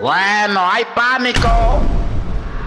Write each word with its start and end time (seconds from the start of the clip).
Bueno, 0.00 0.60
hay 0.70 0.84
pánico. 0.94 1.48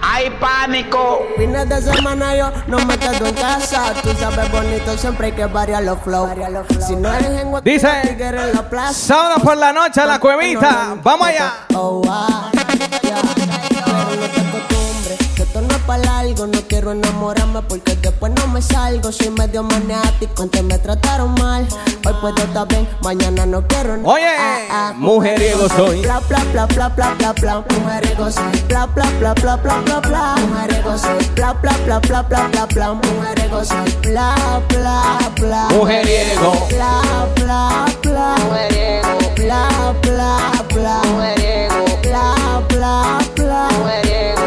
Hay 0.04 0.30
pánico. 0.30 1.22
Fines 1.36 1.68
de 1.68 1.80
semana 1.80 2.34
yo 2.36 2.50
no 2.66 2.78
me 2.84 2.98
quedo 2.98 3.26
en 3.26 3.34
casa. 3.34 3.94
Tú 4.02 4.10
sabes 4.18 4.50
bonito, 4.50 4.96
siempre 4.98 5.28
hay 5.28 5.32
que 5.32 5.46
variar 5.46 5.82
los 5.84 5.98
flow. 6.00 6.28
Si 6.86 6.96
no 6.96 7.12
eres 7.12 7.30
en 7.40 7.50
Guatemala, 7.50 8.02
Dice, 8.02 8.24
en 8.28 8.56
la 8.56 8.68
plaza. 8.68 8.92
sábado 8.92 9.36
por 9.42 9.56
la 9.56 9.72
noche 9.72 10.00
a 10.00 10.06
la 10.06 10.18
cuevita. 10.18 10.96
Vamos 11.02 11.26
allá. 11.28 11.52
Oh, 11.74 12.02
largo. 16.22 16.46
No 16.46 16.60
quiero 16.68 16.92
enamorarme 16.92 17.62
porque 17.62 17.96
después 17.96 18.32
no 18.34 18.46
me 18.48 18.62
salgo. 18.62 19.12
Soy 19.12 19.30
medio 19.30 19.62
maniático, 19.62 20.42
antes 20.42 20.62
me 20.62 20.78
trataron 20.78 21.34
mal. 21.34 21.66
Hoy 22.06 22.14
puedo 22.20 22.36
estar 22.36 22.66
bien, 22.68 22.88
mañana 23.02 23.46
no 23.46 23.66
quiero 23.66 23.96
nada. 23.96 24.08
Oye, 24.08 24.94
mujeriego 24.96 25.68
soy. 25.68 26.02
Bla, 26.02 26.20
bla, 26.28 26.44
bla, 26.52 26.66
bla, 26.66 26.88
bla, 26.88 27.14
bla, 27.14 27.32
bla. 27.32 27.64
Mujeriego 27.78 28.30
soy. 28.30 28.62
Bla, 28.68 28.86
bla, 28.86 29.10
bla, 29.18 29.34
bla, 29.34 29.56
bla, 29.56 29.76
bla, 29.78 30.00
bla. 30.00 30.36
Mujeriego 30.36 30.98
soy. 30.98 31.24
Bla, 31.34 31.52
bla, 31.54 31.72
bla, 31.84 31.98
bla, 32.00 32.22
bla, 32.22 32.48
bla, 32.48 32.66
bla. 32.66 32.92
Mujeriego 32.94 33.64
soy. 33.64 33.92
Bla, 34.02 34.62
bla, 34.68 35.18
bla. 35.40 35.68
Mujeriego. 35.70 36.66
Bla, 36.70 37.28
bla, 37.36 37.86
bla. 38.02 38.36
Mujeriego. 38.44 39.18
Bla, 39.36 39.94
bla, 40.02 40.64
bla. 40.72 41.00
Mujeriego. 41.04 41.74
Bla, 42.02 42.62
bla, 42.68 43.18
bla. 43.36 43.68
Mujeriego. 43.78 44.41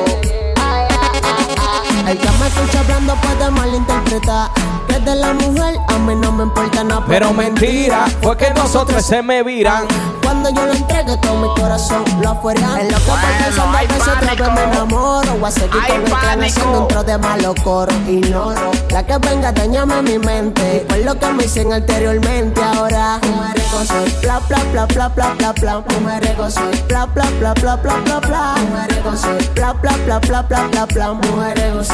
El 2.08 2.18
que 2.20 2.30
me 2.30 2.48
escucha 2.48 2.80
hablando 2.82 3.16
puede 3.16 3.50
malinterpretar 3.50 4.52
Que 4.88 5.00
de 5.00 5.16
la 5.16 5.34
mujer 5.34 5.76
a 5.88 5.98
mí 5.98 6.14
no 6.16 6.31
me 6.31 6.44
importa 6.44 6.84
nada 6.84 7.04
Pero 7.08 7.34
mentira, 7.34 8.05
fue 8.22 8.38
que 8.38 8.52
nosotros 8.52 9.04
se 9.04 9.23
me 9.23 9.41
viran. 9.41 9.86
Cuando 10.22 10.50
yo 10.50 10.66
lo 10.66 10.73
entregue 10.73 11.18
todo 11.18 11.36
mi 11.36 11.62
corazón 11.62 12.04
lo 12.22 12.30
afuera 12.30 12.80
En 12.80 12.91
lo 12.91 12.98
que 12.98 13.04
por 13.04 13.20
Bueno, 13.20 13.78
hay 13.78 13.88
que 13.88 13.95
otra 13.95 14.36
vez 14.36 14.54
me 14.54 14.64
enamoro 14.64 15.34
Voy 15.36 15.48
a 15.48 15.52
seguir 15.52 15.81
Hay 15.81 15.88
con 15.88 16.44
el 16.44 16.73
dentro 16.73 17.03
de 17.03 17.17
malo 17.17 17.56
coro 17.64 17.92
Ignoro 18.08 18.72
La 18.90 19.03
que 19.03 19.17
venga 19.19 19.52
dañame 19.52 20.02
mi 20.02 20.19
mente 20.19 20.86
por 20.88 20.97
lo 20.97 21.17
que 21.19 21.28
me 21.28 21.44
dicen 21.44 21.73
anteriormente 21.73 22.62
Ahora 22.62 23.19
Mujeriego 23.23 23.86
soy 23.86 24.14
Bla 24.22 24.40
bla 24.47 24.64
bla 24.72 24.86
bla 24.86 25.08
bla 25.09 25.34
bla 25.34 25.52
bla 25.53 25.84
Mujeriego 26.00 26.50
soy 26.50 26.84
Bla 26.88 27.06
bla 27.06 27.25
bla 27.40 27.53
bla 27.53 27.75
bla 27.75 27.95
bla 28.03 28.19
bla 28.19 28.56
Mujeriego 28.69 29.16
soy 29.16 29.50
Bla 29.56 29.73
bla 29.73 29.95
bla 30.06 30.19
bla 30.19 30.42
bla 30.42 30.64
bla 30.64 30.86
bla 30.86 31.14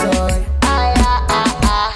soy 0.01 0.33
Ay, 0.61 0.93
ah. 1.03 1.91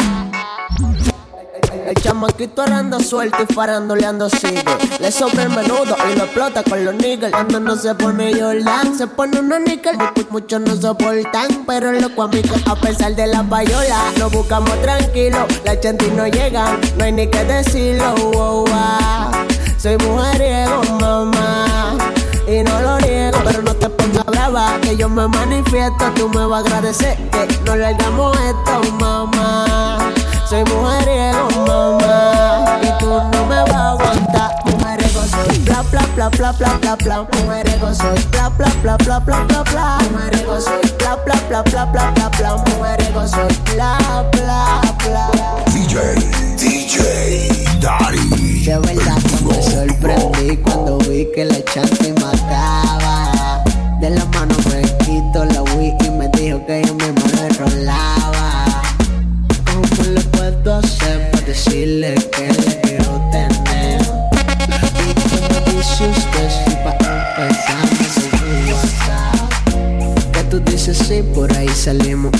El 1.87 1.93
chamaquito 2.01 2.63
anda 2.63 2.99
suelto 2.99 3.37
y 3.47 3.53
farandoleando 3.53 4.27
sigue. 4.29 4.63
Le 4.99 5.11
sobra 5.11 5.43
el 5.43 5.49
menudo 5.49 5.95
y 6.11 6.17
lo 6.17 6.23
explota 6.25 6.63
con 6.63 6.83
los 6.83 6.95
niggas. 6.95 7.31
Cuando 7.31 7.59
no 7.59 7.75
se 7.75 7.93
pone 7.93 8.33
Jordan, 8.39 8.97
se 8.97 9.05
pone 9.07 9.39
unos. 9.39 9.59
Mu- 9.59 10.23
Muchos 10.31 10.61
no 10.61 10.75
soportan, 10.75 11.63
pero 11.67 11.91
loco 11.91 12.23
amigos, 12.23 12.59
a 12.67 12.75
pesar 12.75 13.15
de 13.15 13.27
la 13.27 13.43
payola, 13.43 13.99
nos 14.17 14.31
buscamos 14.31 14.81
tranquilos. 14.81 15.41
La 15.63 15.79
chanti 15.79 16.07
no 16.07 16.25
llega, 16.27 16.75
no 16.97 17.03
hay 17.03 17.11
ni 17.11 17.27
que 17.27 17.43
decirlo. 17.43 18.65
Soy 19.77 19.95
mujeriego, 19.97 20.81
mamá. 20.99 21.95
Y 22.47 22.63
no 22.63 22.81
lo 22.81 22.97
niego, 22.99 23.37
Que 24.55 24.95
yo 24.95 25.09
me 25.09 25.27
manifiesto, 25.27 26.05
tú 26.15 26.29
me 26.29 26.45
vas 26.45 26.63
a 26.63 26.67
agradecer. 26.67 27.17
Que 27.29 27.59
no 27.65 27.75
largamos 27.75 28.37
esto, 28.37 28.93
mamá. 28.97 29.97
Soy 30.49 30.63
mujeriego, 30.63 31.49
mamá. 31.67 32.79
Y 32.81 32.97
tú 32.97 33.07
no 33.33 33.45
me 33.47 33.61
vas 33.63 33.73
a 33.73 33.89
aguantar. 33.89 34.51
Mujeriego 34.63 35.23
soy. 35.23 35.59
Bla, 35.65 35.81
bla, 35.91 36.07
bla, 36.15 36.29
bla, 36.29 36.51
bla, 36.53 36.77
bla, 36.77 36.95
bla. 36.95 37.27
Mujeriego 37.33 37.93
soy. 37.93 38.17
Bla, 38.31 38.47
bla, 38.47 38.71
bla, 38.81 38.95
bla, 38.95 39.19
bla, 39.19 39.39
bla, 39.43 39.63
bla. 39.63 39.97
Mujeriego 40.13 40.61
soy. 40.61 40.81
Bla, 40.99 41.15
bla, 41.25 41.35
bla, 41.49 41.61
bla, 41.61 41.85
bla, 41.91 42.11
bla, 42.11 42.29
bla. 42.29 42.55
Mujeriego 42.77 43.27
soy. 43.27 43.59
Bla, 43.73 43.97
bla, 44.31 44.81
bla. 45.03 45.31
DJ, 45.73 46.15
DJ, 46.55 47.49
Daddy. 47.81 48.63
De 48.63 48.79
verdad 48.79 49.17
me 49.43 49.61
sorprendí 49.61 50.55
cuando 50.63 50.97
vi 50.99 51.27
que 51.35 51.43
la 51.43 51.61
chante 51.65 52.13
mataba. 52.13 53.24
De 54.05 54.11
la 54.11 54.25
mano 54.25 54.53
me 54.69 54.83
quito 55.03 55.43
la 55.45 55.63
Wii 55.63 55.95
y 56.05 56.09
me 56.11 56.29
dijo 56.37 56.63
que 56.67 56.83
yo 56.85 56.93
mismo 56.93 57.25
le 57.37 57.49
rolaba. 57.57 58.65
¿Cómo 59.65 60.03
le 60.13 60.21
puedo 60.21 60.75
hacer 60.75 61.31
para 61.31 61.47
decirle 61.47 62.13
que 62.13 62.53
le 62.53 62.81
quiero 62.81 63.19
tener? 63.31 64.01
Y 65.01 65.71
dice 65.71 66.07
usted 66.07 66.49
si 66.51 66.75
pa' 66.83 66.95
empezar 67.01 67.83
me 67.97 68.73
WhatsApp. 68.73 70.33
Que 70.33 70.43
tú 70.51 70.59
dices 70.59 70.99
sí, 70.99 71.23
por 71.33 71.51
ahí 71.57 71.69
salimos. 71.69 72.31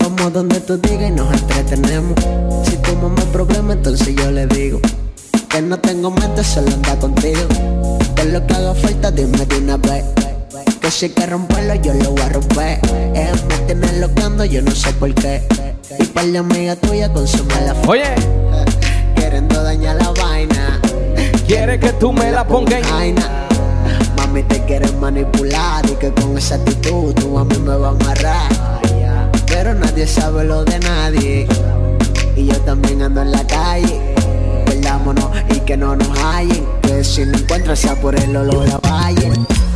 Vamos 0.00 0.32
donde 0.32 0.58
tú 0.58 0.76
digas 0.76 1.08
y 1.08 1.12
nos 1.12 1.32
entretenemos. 1.32 2.18
Si 2.64 2.76
tu 2.78 2.96
mamá 2.96 3.22
problema, 3.32 3.74
entonces 3.74 4.12
yo 4.16 4.28
le 4.32 4.48
digo 4.48 4.80
que 5.48 5.62
no 5.62 5.78
tengo 5.78 6.10
mente, 6.10 6.42
solo 6.42 6.72
anda 6.72 6.96
contigo. 6.96 7.46
Que 8.16 8.24
lo 8.24 8.44
que 8.44 8.54
haga 8.54 8.74
falta, 8.74 9.12
dime 9.12 9.46
de 9.46 9.58
una 9.58 9.76
vez. 9.76 10.04
Que 10.82 10.90
si 10.90 11.04
hay 11.04 11.12
que 11.12 11.26
romperlo, 11.26 11.76
yo 11.76 11.94
lo 11.94 12.10
voy 12.10 12.22
a 12.22 12.28
romper. 12.30 12.80
Es 13.14 13.76
me 13.76 14.00
locando, 14.00 14.44
yo 14.44 14.62
no 14.62 14.72
sé 14.72 14.92
por 14.94 15.14
qué. 15.14 15.46
Y 15.96 16.04
para 16.06 16.26
la 16.26 16.40
amiga 16.40 16.74
tuya 16.74 17.12
consume 17.12 17.54
la 17.64 17.70
f 17.70 17.88
Oye, 17.88 18.14
queriendo 19.14 19.62
dañar 19.62 19.94
la 19.94 20.10
vaina. 20.10 20.80
quiere 21.46 21.78
que 21.78 21.92
tú 21.92 22.12
me 22.12 22.32
la 22.32 22.44
pongas 22.44 22.84
en. 22.84 22.90
Vaina. 22.90 23.46
Mami 24.16 24.42
te 24.42 24.64
quieren 24.64 24.98
manipular 24.98 25.88
y 25.88 25.94
que 25.94 26.12
con 26.14 26.36
esa 26.36 26.56
actitud 26.56 27.14
tú 27.14 27.38
a 27.38 27.44
mí 27.44 27.56
me 27.58 27.76
vas 27.76 27.94
a 27.94 28.04
amarrar. 28.04 28.80
Pero 29.46 29.74
nadie 29.74 30.04
sabe 30.04 30.42
lo 30.42 30.64
de 30.64 30.80
nadie. 30.80 31.46
Y 32.34 32.46
yo 32.46 32.56
también 32.62 33.02
ando 33.02 33.22
en 33.22 33.30
la 33.30 33.46
calle. 33.46 34.00
Perdámonos 34.66 35.30
y 35.48 35.60
que 35.60 35.76
no 35.76 35.94
nos 35.94 36.08
hallen. 36.18 36.66
Que 36.82 37.04
si 37.04 37.24
no 37.24 37.38
encuentras 37.38 37.78
sea 37.78 37.94
por 37.94 38.16
el 38.16 38.36
olor 38.36 38.68
a 38.68 38.78
valle. 38.78 39.30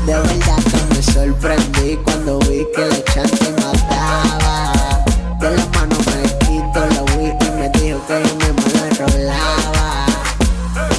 De 0.06 0.12
verdad 0.12 0.62
que 0.70 0.94
me 0.94 1.02
sorprendí 1.02 1.96
cuando 2.04 2.38
vi 2.40 2.64
que 2.72 2.86
la 2.86 3.04
chante 3.12 3.50
mataba. 3.60 5.04
De 5.40 5.50
la 5.50 5.66
mano 5.74 5.96
me 6.06 6.22
quito 6.46 6.80
la 6.94 7.02
Wii 7.16 7.32
y 7.40 7.50
me 7.58 7.68
dijo 7.70 7.98
que 8.06 8.22
yo 8.22 8.34
mismo 8.54 8.66
la 8.74 8.88
rolaba. 9.04 10.06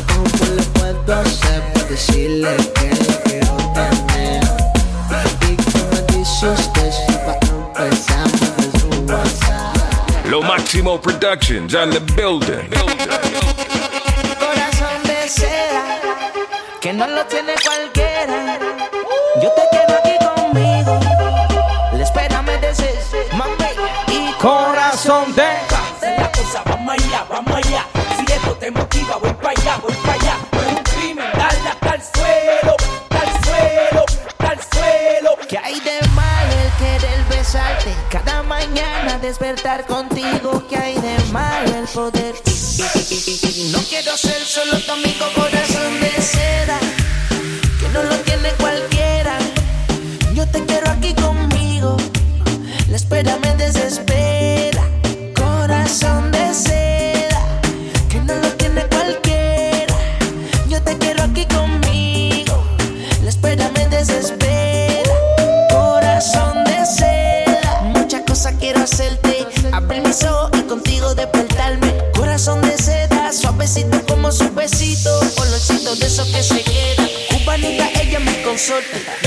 ¿Cómo 0.09 0.55
le 0.55 0.63
puedo 0.63 1.21
hacer 1.21 1.61
para 1.73 1.85
decirle 1.85 2.57
que 2.75 2.89
le 2.89 3.15
quiero 3.23 3.55
tener? 3.73 4.43
Y 5.49 5.55
que 5.55 5.79
me 5.89 6.01
dice 6.17 6.49
usted 6.49 6.91
si 6.91 7.13
pa' 7.25 7.39
empezar 7.47 8.29
de 8.57 8.79
su 8.79 8.89
WhatsApp. 9.09 10.25
Lo 10.29 10.41
Máximo 10.41 10.99
Productions 10.99 11.73
on 11.73 11.91
the 11.91 12.01
building. 12.13 12.69
corazón 14.37 15.01
de 15.05 15.29
seda 15.29 16.01
que 16.81 16.91
no 16.91 17.07
lo 17.07 17.25
tiene 17.27 17.53
cualquiera. 17.63 18.66
Despertar 39.27 39.85
contigo. 39.85 40.65
Que 40.69 40.77
hay 40.77 40.95
de 40.95 41.17
mal 41.31 41.65
el 41.75 41.87
poder. 41.87 42.35
No 43.71 43.79
quiero 43.89 44.15
ser 44.17 44.41
solo 44.45 44.79
tu 44.79 44.91
amigo, 44.91 45.25
corazón 45.35 45.57
de 45.61 45.66
ella 78.69 79.26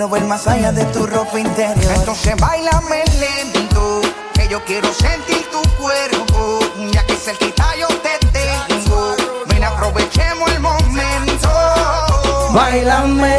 quiero 0.00 0.14
ver 0.14 0.24
más 0.24 0.46
allá 0.46 0.72
de 0.72 0.82
tu 0.86 1.06
ropa 1.06 1.38
interior. 1.38 1.92
Entonces 1.94 2.34
bailame 2.36 3.04
lento, 3.20 4.00
que 4.32 4.48
yo 4.48 4.64
quiero 4.64 4.88
sentir 4.94 5.44
tu 5.52 5.60
cuerpo. 5.76 6.60
Ya 6.90 7.04
que 7.04 7.16
cerquita 7.16 7.66
yo 7.78 7.86
te 7.86 8.16
tengo, 8.28 9.14
ven 9.48 9.62
aprovechemos 9.62 10.50
el 10.52 10.60
momento. 10.60 11.50
Bailame 12.54 13.36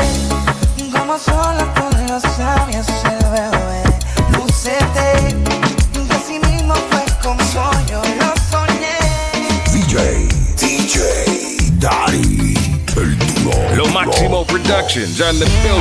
como 0.92 1.18
solo 1.18 1.66
con 1.74 2.08
los 2.08 2.22
sabios 2.22 2.86
se 2.86 3.16
bebe. 3.32 3.82
Lucete, 4.30 5.36
que 6.10 6.18
sí 6.28 6.40
mismo 6.48 6.76
fue 6.92 7.04
como 7.24 7.40
soy 7.46 7.86
yo 7.90 8.04
soñé. 8.52 9.00
DJ, 9.74 10.28
DJ, 10.58 11.00
Daddy, 11.80 12.54
el 12.98 13.18
duro. 13.18 13.76
Lo 13.76 13.88
máximo 13.88 14.46
productions 14.46 15.22
and 15.22 15.40
the 15.40 15.48
film. 15.64 15.81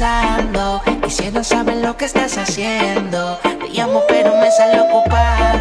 Y 0.00 1.10
si 1.10 1.28
no 1.32 1.42
sabes 1.42 1.82
lo 1.82 1.96
que 1.96 2.04
estás 2.04 2.38
haciendo, 2.38 3.40
te 3.42 3.68
llamo 3.72 4.04
pero 4.06 4.36
me 4.36 4.48
sale 4.52 4.78
ocupado. 4.80 5.57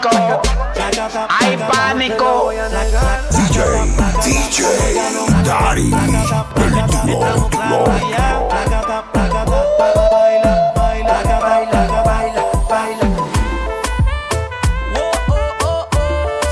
pánico, 0.00 0.42
hay 1.28 1.56
pánico. 1.56 2.50
DJ, 3.30 3.62
DJ, 4.24 4.64
Dari, 5.44 5.92
el 6.56 6.72
duro, 7.06 7.50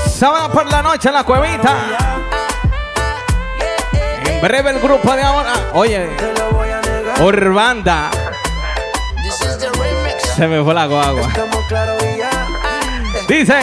Sábado 0.05 0.51
por 0.51 0.65
la 0.67 0.81
noche 0.83 1.07
en 1.07 1.15
la 1.15 1.23
cuevita. 1.23 1.75
En 4.25 4.41
breve 4.41 4.69
el 4.69 4.79
grupo 4.79 5.15
de 5.15 5.23
ahora. 5.23 5.53
Oye, 5.73 6.09
Urbanda. 7.19 8.11
Se 10.35 10.47
me 10.47 10.63
fue 10.63 10.73
la 10.73 10.85
guagua. 10.85 11.27
Dice. 13.31 13.53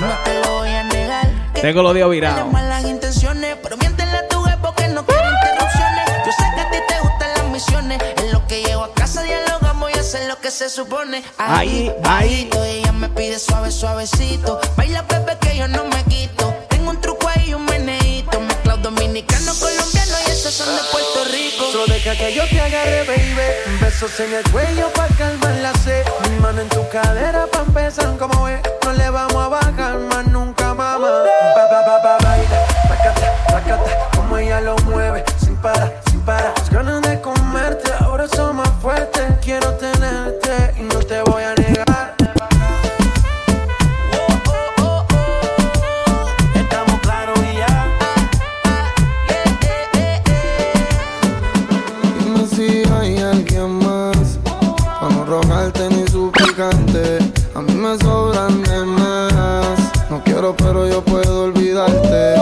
No 0.00 0.08
te 0.24 0.40
lo 0.40 0.54
voy 0.54 0.70
a 0.70 0.82
negar. 0.82 1.28
Tengo 1.54 1.80
los 1.80 1.94
días 1.94 2.10
virados. 2.10 2.52
malas 2.52 2.82
intenciones, 2.82 3.56
pero 3.62 3.76
miéntela 3.76 4.18
a 4.18 4.26
tu 4.26 4.42
porque 4.60 4.88
no 4.88 5.06
quiero 5.06 5.22
interrupciones. 5.30 6.04
Yo 6.26 6.32
sé 6.32 6.42
que 6.56 6.60
a 6.60 6.68
ti 6.68 6.78
te 6.88 6.98
gustan 6.98 7.30
las 7.36 7.44
misiones. 7.44 8.02
En 8.16 8.32
lo 8.32 8.44
que 8.48 8.60
llego 8.60 8.82
a 8.82 8.92
casa 8.92 9.22
dialogamos 9.22 9.92
y 9.94 9.98
hacen 10.00 10.26
lo 10.26 10.36
que 10.40 10.50
se 10.50 10.68
supone. 10.68 11.22
Ahí, 11.38 11.92
ahí. 12.02 12.50
Ella 12.64 12.90
me 12.90 13.08
pide 13.10 13.38
suave, 13.38 13.70
suavecito. 13.70 14.60
Baila, 14.76 15.02
bebé, 15.02 15.38
que 15.40 15.56
yo 15.56 15.68
no 15.68 15.84
me 15.84 16.02
quito. 16.08 16.55
Dominicano, 18.86 19.52
colombiano 19.58 20.14
y 20.28 20.30
esos 20.30 20.54
son 20.54 20.72
de 20.76 20.80
Puerto 20.92 21.24
Rico. 21.32 21.64
Solo 21.72 21.86
deja 21.92 22.14
que 22.14 22.32
yo 22.32 22.44
te 22.48 22.60
agarre, 22.60 23.02
baby. 23.02 23.80
Besos 23.80 24.20
en 24.20 24.32
el 24.32 24.48
cuello 24.52 24.92
pa' 24.92 25.08
calmar 25.18 25.56
la 25.56 25.72
sed. 25.74 26.06
Mi 26.22 26.38
mano 26.38 26.60
en 26.60 26.68
tu 26.68 26.88
cadera 26.88 27.48
pa' 27.48 27.62
empezar 27.66 28.16
como 28.16 28.46
es. 28.46 28.60
No 28.84 28.92
le 28.92 29.10
vamos 29.10 29.34
a 29.34 29.48
bajar 29.48 29.98
más 29.98 30.28
nunca, 30.28 30.72
mamá. 30.72 31.08
Ba, 31.56 31.66
ba, 31.68 31.82
ba, 31.84 31.98
ba, 32.00 32.18
baila, 32.22 32.66
bacata, 32.88 33.34
bacata. 33.52 34.08
Como 34.14 34.38
ella 34.38 34.60
lo 34.60 34.76
mueve, 34.84 35.24
sin 35.44 35.56
parar, 35.56 35.92
sin 36.08 36.20
parar. 36.20 36.54
A 57.54 57.62
mí 57.62 57.74
me 57.74 57.98
sobran 57.98 58.62
de 58.62 58.84
más. 58.84 59.78
No 60.10 60.22
quiero, 60.24 60.54
pero 60.56 60.88
yo 60.88 61.02
puedo 61.02 61.44
olvidarte. 61.44 62.35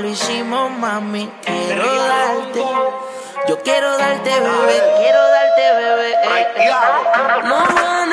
lo 0.00 0.08
hicimos, 0.08 0.70
mami. 0.70 1.30
Quiero 1.44 2.02
darte. 2.04 2.64
Yo 3.48 3.62
quiero 3.62 3.96
darte, 3.96 4.30
bebé. 4.30 4.82
Quiero 4.98 5.22
darte, 5.30 5.72
bebé. 5.72 6.14
No 7.44 7.64
van 7.74 8.12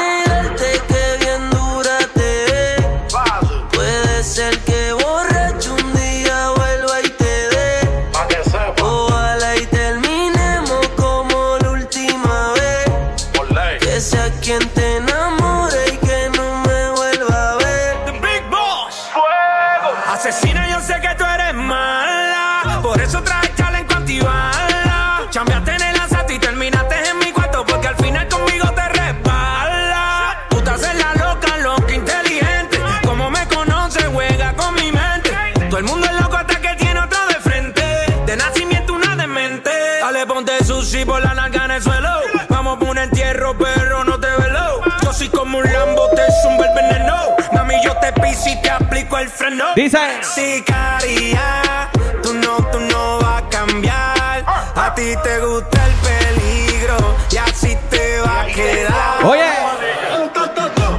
no. 49.53 49.73
Dice. 49.75 49.97
Sicaria, 50.21 51.89
tú 52.21 52.33
no, 52.33 52.57
tú 52.71 52.79
no 52.79 53.19
vas 53.19 53.43
a 53.43 53.49
cambiar. 53.49 54.45
A 54.75 54.93
ti 54.95 55.13
te 55.23 55.39
gusta 55.39 55.85
el 55.85 55.93
peligro 55.93 56.97
y 57.31 57.37
así 57.37 57.77
te 57.89 58.19
va 58.19 58.41
a 58.41 58.45
quedar. 58.47 59.25
Oye. 59.25 59.73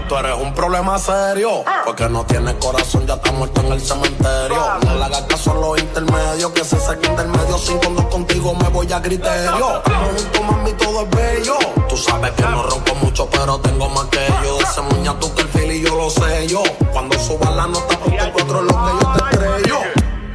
Tú 0.08 0.18
eres 0.18 0.34
un 0.36 0.54
problema 0.54 0.98
serio, 0.98 1.64
porque 1.84 2.08
no 2.08 2.24
tienes 2.26 2.54
corazón, 2.56 3.06
ya 3.06 3.14
está 3.14 3.32
muerto 3.32 3.62
en 3.62 3.72
el 3.72 3.80
cementerio. 3.80 4.58
No 4.84 4.96
le 4.96 5.04
hagas 5.04 5.22
caso 5.22 5.52
a 5.52 5.54
los 5.54 5.78
intermedios, 5.78 6.52
que 6.52 6.62
se 6.62 6.78
saque 6.78 7.08
intermedio. 7.08 7.58
Sin 7.58 7.78
contar 7.78 8.08
contigo 8.10 8.54
me 8.54 8.68
voy 8.68 8.92
a 8.92 9.00
criterio. 9.00 9.82
Junto 9.82 10.42
mami, 10.42 10.72
todo 10.74 11.02
es 11.02 11.10
bello. 11.10 11.58
Tú 11.94 12.00
sabes 12.00 12.32
que 12.32 12.42
no 12.42 12.60
rompo 12.64 12.92
mucho, 12.96 13.30
pero 13.30 13.56
tengo 13.60 13.88
más 13.88 14.06
que 14.06 14.18
yo. 14.44 14.58
Ese 14.58 14.80
muña 14.80 15.16
tú 15.20 15.32
que 15.32 15.42
el 15.42 15.48
fili 15.48 15.80
yo 15.80 15.94
lo 15.94 16.10
sé 16.10 16.48
yo. 16.48 16.60
Cuando 16.92 17.16
suba 17.20 17.52
la 17.52 17.68
nota, 17.68 17.96
porque 18.00 18.18
otro 18.34 18.62
lo 18.62 18.72
que 18.72 18.90
yo 19.00 19.12
te 19.12 19.36
creo. 19.36 19.78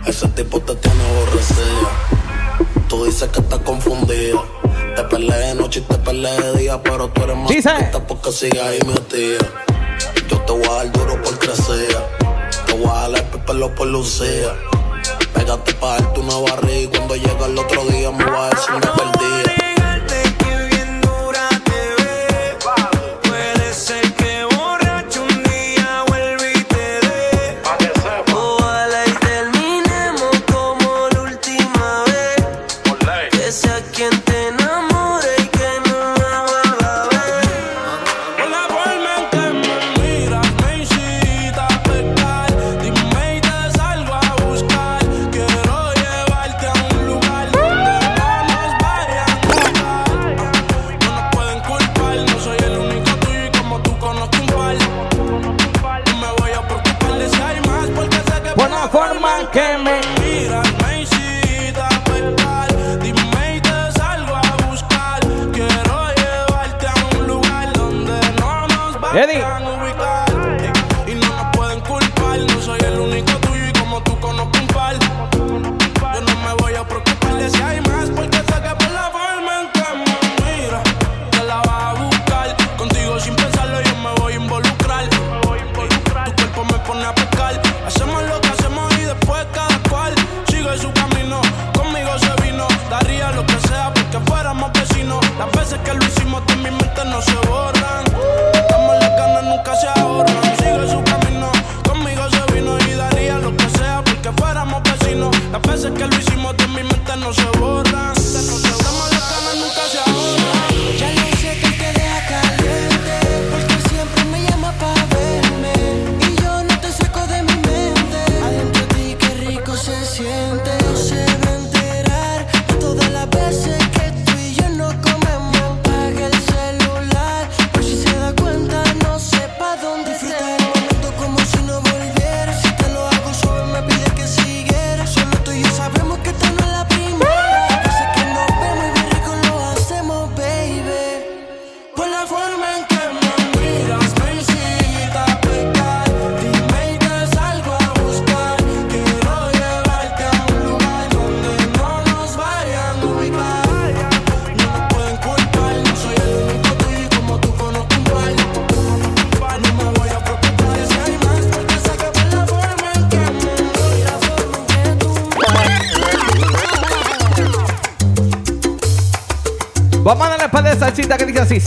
Ese 0.06 0.30
tipo 0.30 0.62
te 0.62 0.74
tiene 0.76 1.04
aborrecida. 1.04 1.90
Tú 2.88 3.04
dices 3.04 3.28
que 3.28 3.42
estás 3.42 3.60
confundida. 3.60 4.42
Te 4.96 5.04
peleé 5.04 5.48
de 5.48 5.56
noche 5.56 5.82
y 5.82 5.84
te 5.84 5.96
peleé 5.96 6.40
de 6.40 6.60
día, 6.60 6.82
pero 6.82 7.10
tú 7.10 7.24
eres 7.24 7.36
más 7.36 7.50
Dice. 7.50 7.72
porque 8.08 8.32
sigues 8.32 8.64
ahí 8.64 8.80
metida. 8.88 9.46
Yo 10.30 10.40
te 10.40 10.54
voy 10.54 10.64
a 10.66 10.74
dar 10.76 10.92
duro 10.94 11.22
por 11.22 11.40
crecer. 11.40 11.94
Te 12.68 12.74
voy 12.74 12.88
a 12.90 13.10
dar 13.10 13.16
el 13.20 13.42
pelo 13.42 13.76
por 13.76 13.88
lucía. 13.88 14.56
Pégate 15.34 15.74
para 15.74 16.00
darte 16.00 16.22
una 16.22 16.38
barriga 16.38 16.80
y 16.80 16.88
cuando 16.88 17.16
llega 17.18 17.46
el 17.48 17.58
otro 17.60 17.84
día 17.84 18.12
me 18.12 18.24
va 18.24 18.46
a 18.46 18.50
decir 18.50 18.76
una. 18.76 19.09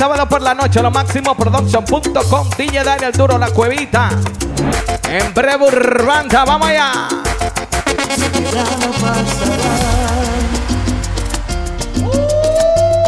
Sábado 0.02 0.28
por 0.28 0.42
la 0.42 0.52
noche, 0.52 0.82
lo 0.82 0.90
máximo 0.90 1.36
production.com. 1.36 2.50
DJ 2.58 2.82
Daniel 2.82 3.12
Duro, 3.12 3.38
la 3.38 3.52
cuevita. 3.52 4.08
En 5.08 5.32
breve 5.32 5.64
urbanta, 5.64 6.44
vamos 6.44 6.66
allá. 6.66 7.08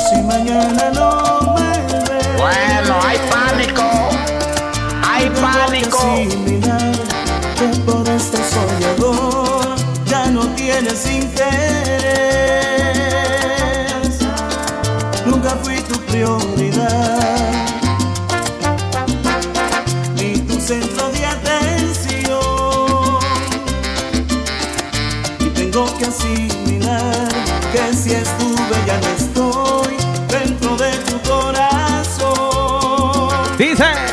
Si 0.09 0.23
mañana 0.23 0.91
no 0.95 1.57
me 1.57 1.73
Bueno, 2.37 3.01
hay 3.05 3.19
pánico. 3.29 3.83
Hay 5.03 5.31
pánico. 5.31 5.99
Que 7.59 7.67
por 7.85 8.09
este 8.09 8.39
soñador 8.39 9.75
ya 10.07 10.27
no 10.27 10.47
tienes 10.51 11.11
interés. 11.11 11.64
Dice. 33.65 34.04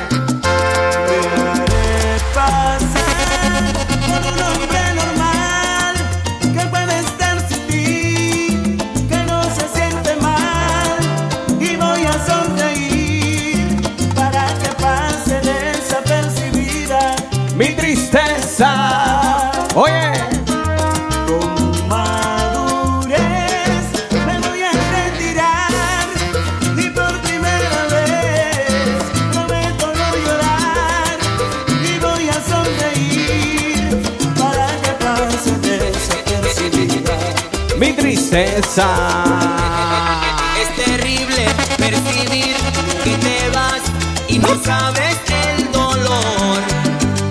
Es 40.61 40.75
terrible 40.75 41.45
percibir 41.77 42.55
que 43.03 43.17
te 43.17 43.49
vas 43.49 43.81
y 44.27 44.37
no 44.37 44.49
sabes 44.63 45.17
el 45.47 45.71
dolor 45.71 46.59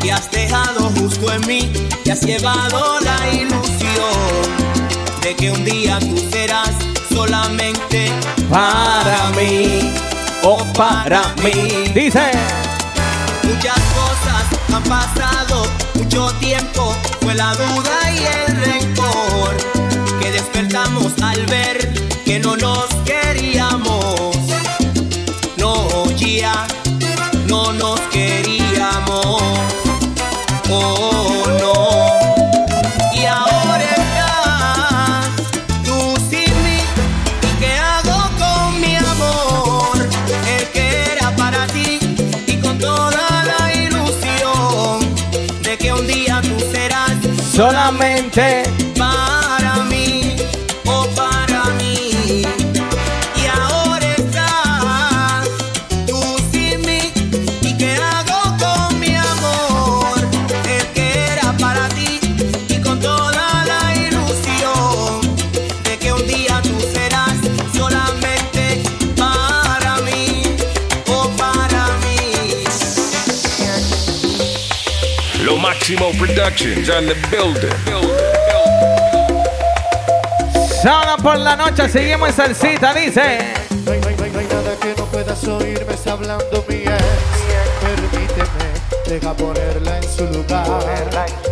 que 0.02 0.12
has 0.12 0.28
dejado 0.32 0.90
justo 0.98 1.32
en 1.32 1.46
mí, 1.46 1.72
que 2.04 2.12
has 2.12 2.22
llevado 2.22 2.98
la 3.00 3.32
ilusión 3.32 4.40
de 5.22 5.36
que 5.36 5.52
un 5.52 5.64
día 5.64 6.00
tú 6.00 6.18
serás 6.32 6.72
solamente 7.14 8.10
Para 8.50 9.30
mí. 9.36 9.94
O 10.42 10.58
para 10.72 11.22
mí. 11.44 11.88
Dice. 11.94 12.32
Muchas 13.44 13.78
cosas 13.94 14.74
han 14.74 14.82
pasado, 14.82 15.66
mucho 15.94 16.32
tiempo 16.40 16.92
fue 17.20 17.34
la 17.34 17.54
duda 17.54 18.10
y 18.10 18.24
el 18.24 18.56
rencor 18.56 19.59
despertamos 20.60 21.12
al 21.22 21.46
ver 21.46 21.78
que 22.24 22.38
no 22.38 22.54
nos 22.56 22.86
queríamos. 23.06 24.36
No, 25.56 26.10
ya, 26.16 26.66
no 27.46 27.72
nos 27.72 27.98
queríamos. 28.12 29.42
Oh, 30.68 31.44
no. 31.60 33.18
Y 33.18 33.24
ahora 33.24 33.84
estás 33.96 35.30
tú 35.82 36.14
sin 36.28 36.52
mí. 36.64 36.80
¿Y 37.42 37.58
qué 37.58 37.72
hago 37.78 38.20
con 38.38 38.80
mi 38.82 38.96
amor? 38.96 40.08
El 40.46 40.66
que 40.68 41.12
era 41.12 41.34
para 41.36 41.66
ti 41.68 41.98
y 42.46 42.56
con 42.56 42.78
toda 42.78 43.44
la 43.44 43.74
ilusión 43.74 45.00
de 45.62 45.78
que 45.78 45.92
un 45.92 46.06
día 46.06 46.42
tú 46.42 46.58
serás 46.70 47.16
Solamente. 47.50 48.89
Productions 76.34 76.88
on 76.88 77.06
the 77.06 77.16
building. 77.28 77.72
Sábado 80.80 81.16
por 81.20 81.36
la 81.38 81.56
noche 81.56 81.88
seguimos 81.88 82.28
en 82.28 82.34
salsita, 82.36 82.94
dice. 82.94 83.38
No 83.84 83.90
hay, 83.92 84.00
no 84.00 84.08
hay- 84.08 84.14
no 84.30 84.38
hay- 84.38 84.46
nada 84.46 84.76
que 84.80 84.94
no 84.96 85.04
puedas 85.06 85.42
oír, 85.48 85.84
me 85.88 85.92
está 85.94 86.12
hablando 86.12 86.64
mi 86.68 86.76
ex. 86.76 86.92
Permíteme, 87.82 88.68
deja 89.08 89.34
ponerla 89.34 89.96
en 89.96 90.02
su 90.04 90.24
lugar. 90.26 90.66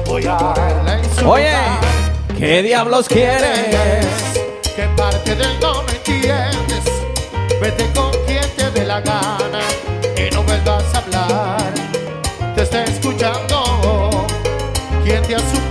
Voy 0.06 0.24
a 0.28 0.38
ponerla 0.38 0.98
en 0.98 1.16
su 1.16 1.28
Oye, 1.28 1.50
lugar. 1.50 2.38
¿qué 2.38 2.62
diablos 2.62 3.08
quieres? 3.08 4.06
¿Qué 4.76 4.88
parte 4.96 5.34
del 5.34 5.58
no 5.58 5.82
me 5.82 5.90
entiendes? 5.92 6.84
Vete 7.60 7.84
con 7.96 8.12
quien 8.26 8.48
te 8.56 8.70
dé 8.70 8.84
la 8.86 9.00
gana 9.00 9.37
quien 15.38 15.62
te 15.62 15.67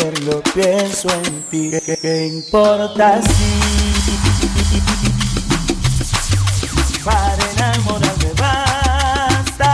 Quererlo 0.00 0.40
pienso 0.54 1.08
en 1.10 1.42
ti. 1.50 1.70
¿Qué, 1.70 1.98
qué 2.00 2.26
importa 2.28 3.20
si 3.20 3.44
para 7.04 7.50
enamorarme 7.52 8.32
basta 8.38 9.70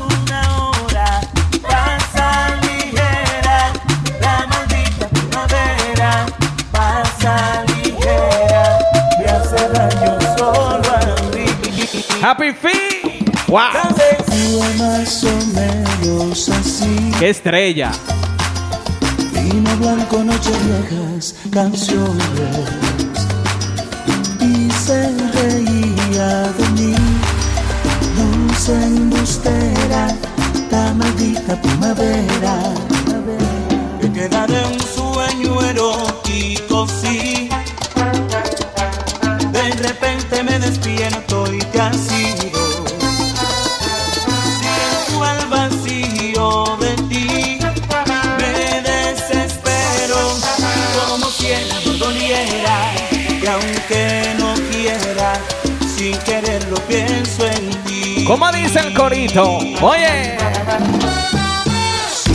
una 0.00 0.40
hora? 0.58 1.20
Pasa 1.62 2.26
ligera 2.62 3.72
la 4.20 4.46
maldita 4.48 5.08
primavera. 5.08 6.26
Pasa 6.72 7.64
ligera 7.76 8.78
y 9.20 9.24
hace 9.24 9.68
daño 9.68 10.18
solo 10.36 10.90
a 10.90 10.98
mí. 11.32 11.46
Happy 12.22 12.52
Feet. 12.52 13.30
Wow. 13.46 13.60
Más 14.78 15.22
o 15.22 15.36
menos 15.54 16.48
así. 16.48 17.12
Qué 17.20 17.28
estrella. 17.30 17.92
Vino 19.44 19.76
blanco, 19.76 20.24
noches 20.24 20.56
viejas, 20.64 21.34
canciones. 21.50 22.24
Y 24.40 24.70
se 24.70 25.10
reía 25.32 26.50
de 26.58 26.68
mí. 26.70 26.94
Dulce 28.16 28.72
embustera, 28.72 30.08
la 30.70 30.94
maldita 30.94 31.60
primavera. 31.60 32.56
Que 34.00 34.12
queda 34.12 34.46
de 34.46 34.64
un 34.64 34.80
sueño 34.80 35.60
erótico, 35.60 36.86
sí. 36.88 37.50
De 39.52 39.70
repente 39.72 40.42
me 40.42 40.58
despierto 40.58 41.52
y 41.52 41.58
te 41.58 41.80
¿Cómo 58.34 58.50
dice 58.50 58.80
el 58.80 58.92
corito? 58.92 59.58
Oye. 59.80 60.36
Sí, 62.10 62.32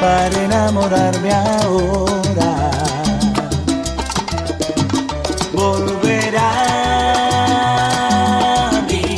para 0.00 0.40
enamorarme 0.44 1.32
ahora, 1.32 2.70
volverá 5.52 6.52
a 8.68 8.82
mí 8.82 9.16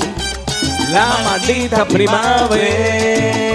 la 0.91 1.07
maldita 1.23 1.85
primavera. 1.85 3.52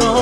Daño 0.00 0.21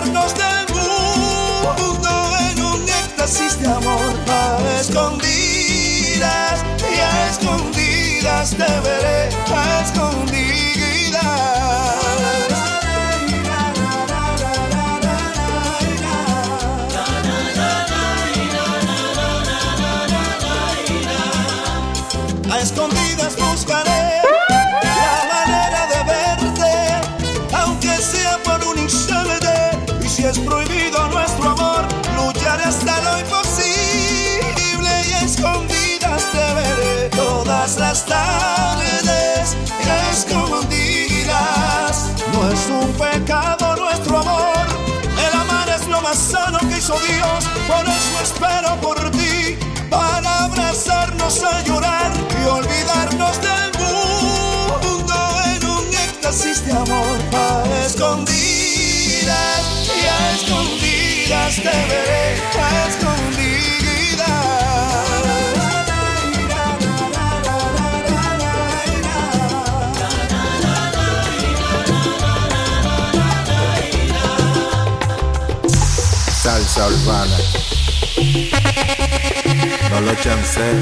olvidarnos 0.00 0.34
del 0.34 0.66
mundo 1.76 2.10
en 2.50 2.62
un 2.62 2.82
éxtasis 2.82 3.60
de 3.60 3.66
amor 3.68 4.14
a 4.28 4.80
escondidas 4.80 6.64
y 6.78 7.00
a 7.00 7.30
escondidas 7.30 8.50
te 8.50 8.80
veré 8.80 9.19
Dios, 46.98 47.44
por 47.68 47.86
eso 47.86 48.22
espero 48.22 48.80
por 48.80 49.10
ti, 49.10 49.56
para 49.88 50.44
abrazarnos 50.44 51.42
a 51.42 51.62
llorar 51.62 52.10
y 52.42 52.46
olvidarnos 52.48 53.40
del 53.40 53.72
mundo 53.78 55.14
en 55.54 55.66
un 55.66 55.86
éxtasis 55.94 56.64
de 56.66 56.72
amor 56.72 57.18
a 57.32 57.64
escondidas 57.86 59.62
y 59.86 60.06
a 60.06 60.34
escondidas 60.34 61.54
te 61.56 61.62
veré 61.62 62.20
Salsa 76.80 76.96
urbana. 76.96 77.36
No 79.90 80.00
lo 80.00 80.14
chancé. 80.14 80.72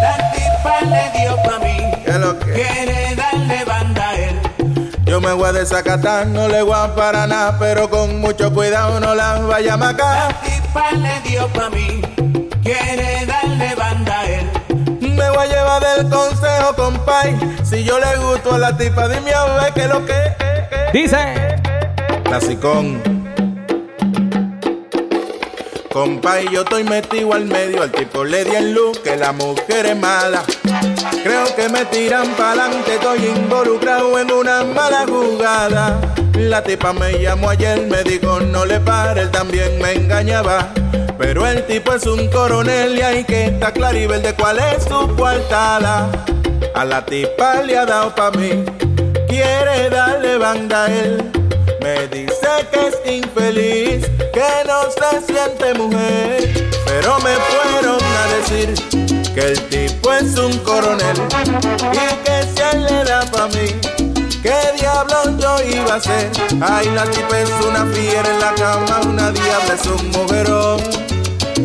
La 0.00 0.30
tipa 0.32 0.80
le 0.82 1.18
dio 1.18 1.36
pa' 1.42 1.58
mí, 1.58 1.76
¿Qué 2.04 2.10
es 2.10 2.16
lo 2.18 2.38
que? 2.38 2.52
quiere 2.52 3.16
darle 3.16 3.64
banda 3.64 4.10
a 4.10 4.14
él. 4.14 4.40
Yo 5.06 5.20
me 5.20 5.32
voy 5.32 5.48
a 5.48 5.52
desacatar, 5.52 6.28
no 6.28 6.46
le 6.46 6.62
voy 6.62 6.74
a 6.76 6.94
para 6.94 7.26
nada, 7.26 7.58
pero 7.58 7.90
con 7.90 8.20
mucho 8.20 8.52
cuidado 8.52 9.00
no 9.00 9.16
la 9.16 9.40
vaya 9.40 9.74
a 9.74 9.76
macar. 9.76 10.32
La 10.32 10.40
tipa 10.40 10.92
le 10.92 11.28
dio 11.28 11.48
pa' 11.48 11.70
mí, 11.70 12.00
quiere 12.62 13.26
darle 13.26 13.74
banda 13.74 14.20
a 14.20 14.24
él. 14.24 14.50
Me 15.00 15.30
voy 15.30 15.38
a 15.38 15.46
llevar 15.46 15.82
del 15.82 16.08
consejo, 16.08 16.76
compay. 16.76 17.36
Si 17.64 17.82
yo 17.82 17.98
le 17.98 18.16
gusto 18.18 18.54
a 18.54 18.58
la 18.58 18.76
tipa, 18.76 19.08
dime 19.08 19.32
a 19.32 19.44
ver 19.44 19.72
qué 19.72 19.80
es 19.82 19.88
lo 19.88 20.06
que. 20.06 20.36
Dice. 20.92 21.18
Clasicón. 22.22 23.17
Compay, 25.92 26.48
yo 26.52 26.62
estoy 26.62 26.84
metido 26.84 27.32
al 27.32 27.46
medio, 27.46 27.82
al 27.82 27.90
tipo 27.90 28.22
le 28.22 28.44
di 28.44 28.54
en 28.54 28.74
luz 28.74 28.98
que 28.98 29.16
la 29.16 29.32
mujer 29.32 29.86
es 29.86 29.96
mala. 29.96 30.42
Creo 31.22 31.44
que 31.56 31.68
me 31.70 31.84
tiran 31.86 32.28
pa'lante, 32.36 32.96
estoy 32.96 33.24
involucrado 33.24 34.18
en 34.18 34.30
una 34.30 34.64
mala 34.64 35.06
jugada. 35.08 35.98
La 36.34 36.62
tipa 36.62 36.92
me 36.92 37.18
llamó 37.18 37.50
ayer, 37.50 37.86
me 37.86 38.02
dijo 38.04 38.38
no 38.38 38.66
le 38.66 38.80
pare, 38.80 39.22
él 39.22 39.30
también 39.30 39.80
me 39.80 39.92
engañaba. 39.92 40.68
Pero 41.18 41.46
el 41.46 41.66
tipo 41.66 41.94
es 41.94 42.06
un 42.06 42.28
coronel 42.28 42.98
y 42.98 43.02
hay 43.02 43.24
que 43.24 43.46
estar 43.46 43.72
claro 43.72 43.98
y 43.98 44.06
ver 44.06 44.22
de 44.22 44.34
cuál 44.34 44.58
es 44.58 44.84
su 44.84 45.16
coartada. 45.16 46.10
A 46.74 46.84
la 46.84 47.04
tipa 47.04 47.62
le 47.62 47.78
ha 47.78 47.86
dado 47.86 48.14
pa' 48.14 48.30
mí, 48.32 48.64
quiere 49.26 49.88
darle 49.90 50.36
banda 50.36 50.84
a 50.84 50.92
él. 50.92 51.37
Me 51.80 52.08
dice 52.08 52.48
que 52.72 52.88
es 52.88 53.12
infeliz, 53.12 54.06
que 54.32 54.64
no 54.66 54.90
se 54.90 55.32
siente 55.32 55.74
mujer. 55.74 56.70
Pero 56.86 57.18
me 57.20 57.34
fueron 57.34 57.98
a 58.02 58.26
decir 58.36 58.74
que 59.34 59.40
el 59.40 59.60
tipo 59.68 60.12
es 60.12 60.36
un 60.36 60.58
coronel 60.58 61.16
y 61.92 62.24
que 62.24 62.42
si 62.54 62.62
él 62.72 62.84
le 62.84 63.04
da 63.04 63.20
pa' 63.30 63.46
mí, 63.48 63.68
¿qué 64.42 64.54
diablo 64.78 65.38
yo 65.38 65.56
iba 65.64 65.94
a 65.94 65.96
hacer? 65.96 66.30
Ay, 66.60 66.90
la 66.94 67.04
tipa 67.04 67.38
es 67.38 67.50
una 67.64 67.86
fiera 67.86 68.28
en 68.28 68.40
la 68.40 68.54
cama, 68.54 69.00
una 69.04 69.30
diabla 69.30 69.74
es 69.74 69.86
un 69.86 70.10
mujerón. 70.10 70.80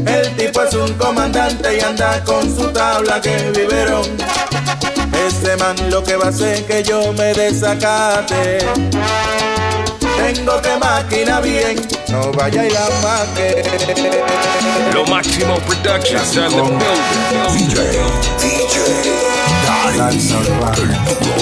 El 0.05 0.35
tipo 0.35 0.61
es 0.61 0.73
un 0.75 0.93
comandante 0.93 1.77
y 1.77 1.79
anda 1.79 2.23
con 2.23 2.43
su 2.55 2.71
tabla 2.71 3.19
que 3.21 3.51
viveron. 3.55 4.05
Ese 5.25 5.55
man 5.57 5.75
lo 5.89 6.03
que 6.03 6.15
va 6.15 6.25
a 6.25 6.29
hacer 6.29 6.65
que 6.65 6.83
yo 6.83 7.13
me 7.13 7.33
desacate. 7.33 8.59
Tengo 10.33 10.61
que 10.61 10.77
máquina 10.77 11.39
bien, 11.39 11.75
no 12.09 12.31
vaya 12.31 12.65
y 12.65 12.71
la 12.71 12.87
maque. 13.01 13.63
Lo 14.93 15.05
Máximo 15.05 15.55
Productions 15.59 16.37
on 16.37 16.49
the 16.51 16.61
building. 16.61 18.03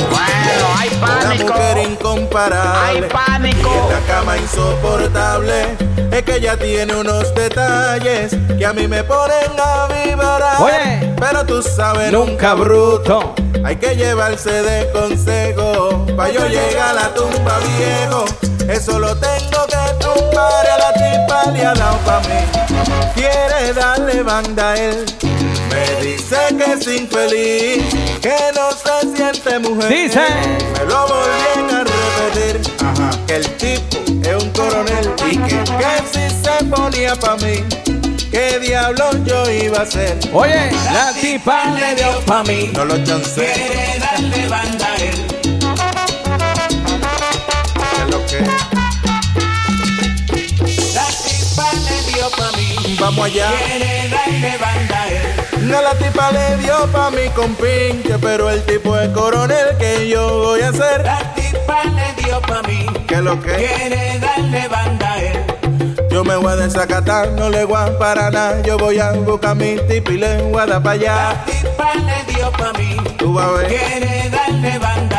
Bueno, 0.09 0.67
hay 0.77 0.89
Una 0.89 1.19
pánico. 1.19 1.53
mujer 1.53 1.77
incomparable. 1.89 2.79
Hay 2.83 3.01
pánico. 3.09 3.69
Y 3.69 3.77
en 3.77 3.89
la 3.89 3.99
cama 4.07 4.37
insoportable. 4.37 5.77
Es 6.11 6.23
que 6.23 6.35
ella 6.35 6.57
tiene 6.57 6.93
unos 6.95 7.33
detalles 7.33 8.35
que 8.57 8.65
a 8.65 8.73
mí 8.73 8.87
me 8.87 9.03
ponen 9.03 9.51
a 9.57 9.87
vibrar. 9.87 10.61
Oye. 10.61 11.13
Pero 11.19 11.45
tú 11.45 11.61
sabes, 11.61 12.11
Nunca 12.11 12.53
bruto. 12.55 13.33
Hay 13.63 13.75
que 13.77 13.95
llevarse 13.95 14.51
de 14.63 14.91
consejo. 14.91 16.05
Pa' 16.17 16.29
yo 16.29 16.45
llegar 16.47 16.89
a 16.89 16.93
la 16.93 17.13
tumba 17.13 17.59
viejo. 17.77 18.25
Eso 18.71 18.99
lo 18.99 19.15
tengo 19.17 19.67
que 19.67 19.93
tumbar. 19.99 20.65
A 20.65 20.77
la 20.77 20.93
tipa 20.93 21.51
le 21.51 21.65
ha 21.65 21.73
dado 21.73 21.97
pa' 22.05 22.21
mí. 22.21 22.39
Quiere 23.13 23.73
darle 23.73 24.23
banda 24.23 24.71
a 24.71 24.75
él. 24.75 25.05
Me 25.69 26.05
dice 26.05 26.37
que 26.57 26.73
es 26.73 26.87
infeliz. 26.87 27.83
Que 28.21 28.37
no 28.55 28.71
se 28.71 29.15
siente 29.15 29.59
mujer. 29.59 29.89
Dice. 29.89 30.21
Me 30.73 30.85
lo 30.85 31.05
volvieron 31.05 31.75
a 31.75 31.83
repetir. 31.83 32.61
Que 33.27 33.35
el 33.35 33.45
tipo 33.57 33.97
es 34.29 34.43
un 34.43 34.49
coronel. 34.51 35.11
Y 35.29 35.37
que, 35.37 35.63
que 35.63 35.93
si 36.11 36.29
se 36.41 36.63
ponía 36.65 37.15
pa' 37.15 37.35
mí. 37.37 37.65
¿Qué 38.31 38.59
diablo 38.59 39.11
yo 39.25 39.51
iba 39.51 39.79
a 39.79 39.81
hacer? 39.81 40.17
Oye, 40.31 40.71
la 40.93 41.11
tipa 41.19 41.65
le 41.71 41.95
dio 41.95 42.21
pa' 42.25 42.43
mí. 42.43 42.69
No 42.73 42.85
lo 42.85 43.03
chancé. 43.03 43.51
Quiere 43.53 43.99
darle 43.99 44.47
banda 44.47 44.87
a 44.87 44.95
él. 44.95 45.20
Vamos 53.01 53.25
allá. 53.25 53.49
quiere 53.65 54.09
darle 54.09 54.57
banda 54.59 55.01
a 55.01 55.07
él. 55.09 55.67
No 55.67 55.81
la 55.81 55.93
tipa 55.95 56.31
le 56.31 56.57
dio 56.57 56.87
pa' 56.91 57.09
mi 57.09 57.27
compinche, 57.29 58.17
pero 58.21 58.49
el 58.49 58.61
tipo 58.63 58.95
es 58.95 59.09
coronel 59.09 59.75
que 59.79 60.07
yo 60.07 60.43
voy 60.43 60.61
a 60.61 60.69
hacer. 60.69 61.03
La 61.03 61.33
tipa 61.33 61.83
le 61.85 62.23
dio 62.23 62.39
pa' 62.41 62.61
mí, 62.67 62.85
¿Qué 63.07 63.15
es 63.15 63.21
lo 63.21 63.41
que? 63.41 63.53
quiere 63.55 64.19
darle 64.19 64.67
banda 64.67 65.13
a 65.13 65.21
él. 65.21 65.45
Yo 66.11 66.23
me 66.23 66.35
voy 66.35 66.51
a 66.51 66.55
desacatar, 66.57 67.29
no 67.31 67.49
le 67.49 67.63
voy 67.65 67.77
a 67.81 67.97
para 67.97 68.29
nada. 68.29 68.61
Yo 68.61 68.77
voy 68.77 68.99
a 68.99 69.11
buscar 69.13 69.55
mi 69.55 69.77
tipi 69.87 70.13
y 70.13 70.17
le 70.17 70.41
voy 70.43 70.61
a 70.61 70.65
dar 70.67 70.83
para 70.83 70.91
allá. 70.91 71.43
tipa 71.47 71.93
le 71.95 72.33
dio 72.33 72.51
pa' 72.51 72.71
mí. 72.77 72.97
Tú 73.17 73.33
vas 73.33 73.47
a 73.47 73.51
ver. 73.53 73.67
Quiere 73.67 74.29
darle 74.29 74.77
banda 74.77 75.10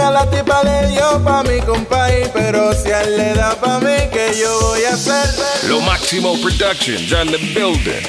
a 0.00 0.10
la 0.10 0.26
tipa 0.30 0.62
le 0.62 0.88
dio 0.88 1.22
pa' 1.24 1.42
mi 1.42 1.60
compay, 1.60 2.30
pero 2.32 2.72
si 2.72 2.90
a 2.90 3.02
él 3.02 3.16
le 3.16 3.34
da 3.34 3.54
pa' 3.54 3.78
mí, 3.80 4.08
que 4.12 4.34
yo 4.38 4.60
voy 4.60 4.84
a 4.84 4.94
hacer? 4.94 5.26
Lo 5.68 5.80
Máximo 5.80 6.36
Productions 6.40 7.12
on 7.12 7.28
the 7.28 7.38
building. 7.54 8.02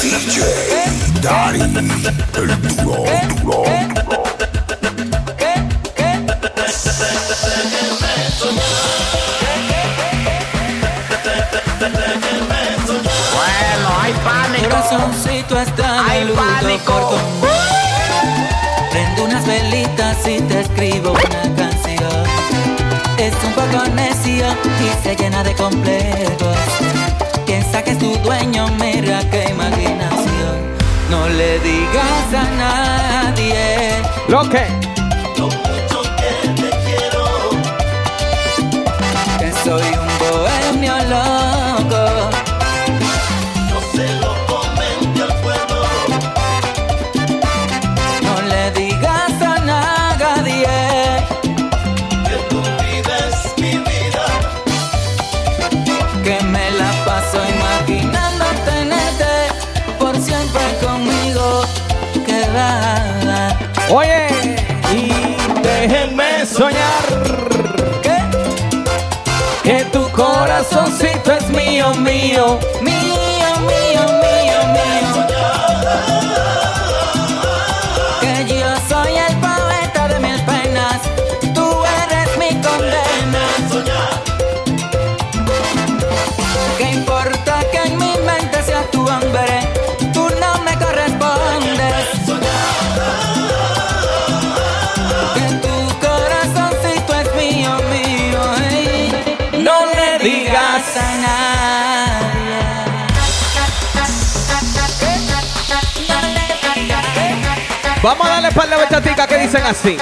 DJ 0.00 0.42
Dari, 1.20 1.60
el 1.60 1.72
duro, 2.32 2.56
duro, 2.56 2.56
duro. 3.42 3.64
Bueno, 13.34 13.88
hay 14.00 14.12
pánico. 14.24 14.68
Corazoncito 14.68 15.60
está 15.60 16.04
de 16.04 16.24
luto 16.24 16.40
pánico. 16.40 16.92
por 16.92 17.10
tu 17.10 17.16
Prendo 18.90 19.24
unas 19.24 19.46
velitas 19.46 19.77
y 20.08 20.40
te 20.40 20.60
escribo 20.60 21.10
una 21.10 21.54
canción. 21.54 22.24
Es 23.18 23.34
un 23.44 23.52
poco 23.52 23.84
necio 23.94 24.46
y 24.80 25.02
se 25.02 25.14
llena 25.16 25.44
de 25.44 25.52
complejos. 25.54 26.56
Piensa 27.44 27.82
que 27.82 27.90
es 27.90 27.98
tu 27.98 28.16
dueño, 28.16 28.68
mira 28.80 29.20
qué 29.30 29.50
imaginación. 29.50 30.56
No 31.10 31.28
le 31.28 31.58
digas 31.60 32.34
a 32.34 32.44
nadie 32.56 34.02
Lo 34.28 34.48
que 34.48 34.66
corazoncito 70.68 71.32
es 71.32 71.48
mío, 71.50 71.94
mío. 71.94 72.58
Vamos 108.02 108.26
a 108.26 108.30
darle 108.30 108.52
par 108.52 108.68
de 108.68 108.76
bachaticas 108.76 109.26
que 109.26 109.38
dicen 109.38 109.62
así. 109.66 109.98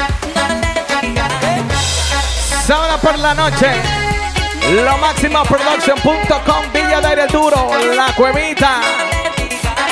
Sábado 2.67 2.99
por 3.01 3.19
la 3.19 3.35
noche. 3.35 3.71
Lo 4.85 4.99
máximo 4.99 5.43
production.com 5.45 6.73
Villa 6.75 7.01
de 7.01 7.07
Aire 7.07 7.27
Duro. 7.29 7.71
La 7.95 8.13
cuevita. 8.15 8.81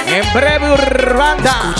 En 0.06 0.32
breve 0.34 0.72
Urbanda. 0.72 1.74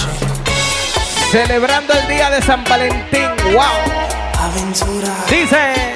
Celebrando 1.30 1.92
el 1.92 2.08
día 2.08 2.30
de 2.30 2.40
San 2.40 2.64
Valentín. 2.64 3.28
Wow. 3.52 3.64
Aventura. 4.40 5.14
Dice. 5.28 5.94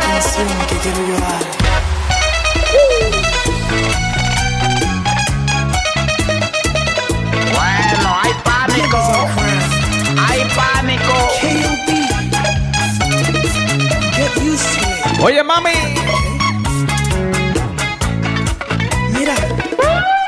Canción 0.00 0.48
que 0.68 0.76
quiero 0.76 1.08
llorar. 1.08 1.61
Oye, 15.24 15.40
mami. 15.44 15.70
Mira, 19.16 19.34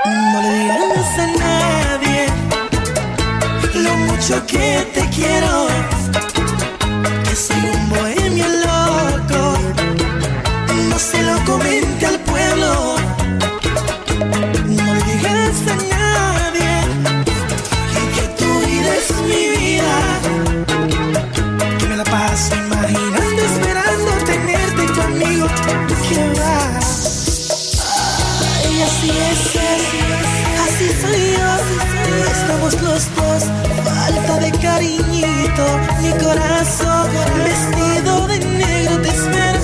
no 0.04 0.42
le 0.42 0.50
digas 0.60 1.18
a 1.18 1.26
nadie 1.26 2.26
lo 3.74 3.96
mucho 3.96 4.46
que 4.46 4.86
te 4.94 5.08
quiero. 5.10 5.66
Cariñito. 34.74 35.66
Mi 36.02 36.10
corazón 36.22 37.08
vestido 37.44 38.26
de 38.26 38.38
negro 38.38 39.02
te 39.02 39.08
espera. 39.08 39.60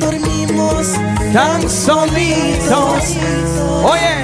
Dormimos 0.00 0.92
tan 1.32 1.68
solitos. 1.68 3.16
Oye. 3.84 4.23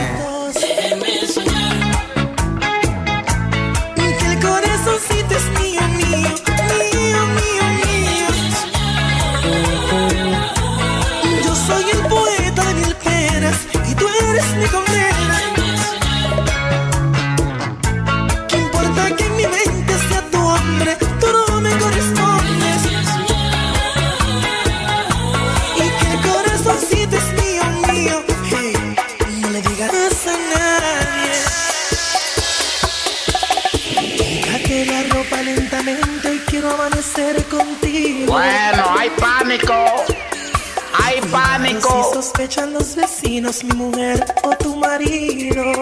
Vecinos, 43.41 43.65
mi 43.65 43.73
mujer 43.73 44.25
o 44.43 44.51
tu 44.57 44.77
marido. 44.77 45.73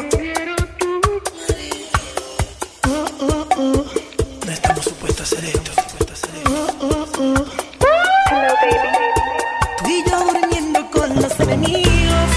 Uh, 2.86 3.24
uh, 3.24 3.61
uh. 3.61 3.84
No 4.46 4.52
estamos 4.52 4.84
supuestos 4.84 5.20
a 5.20 5.36
hacer 5.36 5.44
esto. 5.44 5.72
Uh. 6.46 7.34
Tú 9.78 9.88
y 9.88 10.04
yo 10.09 10.24
durmiendo 10.24 10.90
con 10.90 11.14
los 11.16 11.40
enemigos. 11.40 12.28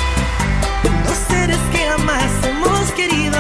Dos 1.06 1.18
seres 1.30 1.60
que 1.72 1.78
jamás 1.80 2.32
hemos 2.44 2.92
querido. 2.94 3.38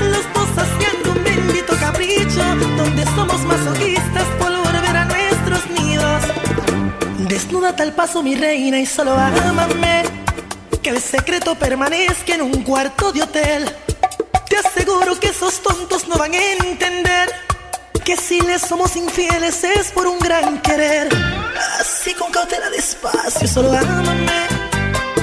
Los 0.00 0.24
dos 0.34 0.48
haciendo 0.58 1.12
un 1.12 1.24
bendito 1.24 1.76
capricho. 1.78 2.44
Donde 2.76 3.04
somos 3.14 3.40
masoquistas 3.44 4.26
por 4.38 4.50
volver 4.50 4.96
a 4.96 5.04
nuestros 5.04 5.70
nidos. 5.70 6.22
Desnúdate 7.28 7.82
al 7.82 7.92
paso, 7.92 8.22
mi 8.22 8.34
reina, 8.34 8.78
y 8.78 8.86
solo 8.86 9.12
ámame. 9.12 10.15
Secreto 11.16 11.54
permanezca 11.54 12.34
en 12.34 12.42
un 12.42 12.62
cuarto 12.62 13.10
de 13.10 13.22
hotel. 13.22 13.64
Te 14.50 14.58
aseguro 14.58 15.18
que 15.18 15.28
esos 15.28 15.62
tontos 15.62 16.06
no 16.08 16.18
van 16.18 16.34
a 16.34 16.52
entender 16.52 17.30
que 18.04 18.18
si 18.18 18.38
les 18.42 18.60
somos 18.60 18.94
infieles 18.96 19.64
es 19.64 19.92
por 19.92 20.06
un 20.06 20.18
gran 20.18 20.60
querer. 20.60 21.08
Así 21.80 22.12
con 22.12 22.30
cautela 22.30 22.68
despacio, 22.68 23.48
solo 23.48 23.72
ámame. 23.72 24.46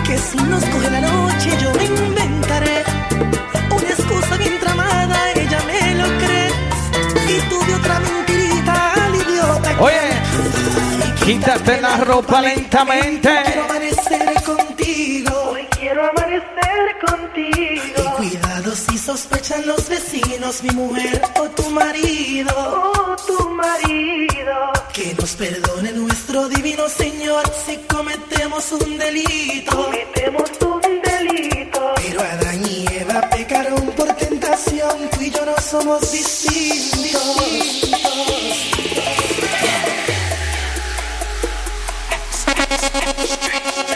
Que 0.04 0.18
si 0.18 0.38
nos 0.38 0.66
coge 0.66 0.90
la 0.90 1.02
noche, 1.02 1.52
yo 1.62 1.72
me 1.76 1.86
inventaré 1.86 2.84
una 3.70 3.90
excusa 3.90 4.36
bien 4.38 4.60
tramada, 4.60 5.32
ella 5.36 5.60
me 5.68 5.94
lo 5.94 6.06
cree. 6.18 6.50
Y 7.30 7.50
tuve 7.50 7.76
otra 7.76 8.00
mentirita 8.00 8.94
al 8.94 9.16
idiota. 9.16 9.76
Oye, 9.80 10.10
quítate 11.24 11.80
la 11.82 11.98
ropa 11.98 12.42
lentamente. 12.42 13.30
Sospechan 19.06 19.68
los 19.68 19.90
vecinos, 19.90 20.64
mi 20.64 20.70
mujer 20.70 21.22
o 21.40 21.50
tu 21.50 21.70
marido. 21.70 22.54
O 22.56 23.16
tu 23.28 23.50
marido. 23.50 24.56
Que 24.94 25.14
nos 25.16 25.32
perdone 25.36 25.92
nuestro 25.92 26.48
divino 26.48 26.88
Señor 26.88 27.44
si 27.66 27.78
cometemos 27.94 28.72
un 28.72 28.98
delito. 28.98 29.76
Cometemos 29.76 30.50
un 30.62 31.02
delito. 31.02 31.94
Pero 31.96 32.22
Adán 32.22 32.64
y 32.66 32.86
Eva 32.94 33.30
pecaron 33.30 33.88
por 33.92 34.08
tentación. 34.14 35.10
Tú 35.12 35.22
y 35.22 35.32
yo 35.32 35.46
no 35.46 35.56
somos 35.62 36.12
distintos. 36.12 37.04
El 43.76 43.93